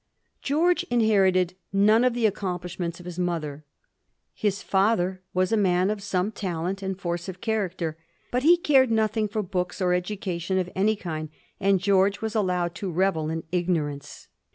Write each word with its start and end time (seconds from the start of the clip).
Greorge 0.43 0.83
inherited 0.89 1.55
none 1.71 2.03
of 2.03 2.15
the 2.15 2.25
accomplishments 2.25 2.99
of 2.99 3.05
his 3.05 3.19
mother. 3.19 3.63
His 4.33 4.63
father 4.63 5.21
was 5.31 5.51
a 5.51 5.55
man 5.55 5.91
of 5.91 6.01
some 6.01 6.31
talent 6.31 6.81
and 6.81 6.99
force 6.99 7.29
of 7.29 7.39
character, 7.39 7.99
but 8.31 8.41
he 8.41 8.57
cared 8.57 8.89
nothing 8.89 9.27
for 9.27 9.43
books 9.43 9.79
or 9.79 9.93
education 9.93 10.57
of 10.57 10.71
any 10.73 10.95
kind, 10.95 11.29
and 11.59 11.79
George 11.79 12.19
was 12.19 12.33
allowed 12.33 12.73
to 12.73 12.89
revel 12.91 13.29
in 13.29 13.43
ignorance. 13.51 14.27